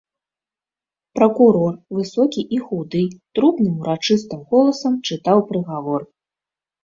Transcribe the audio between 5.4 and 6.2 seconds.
прыгавор.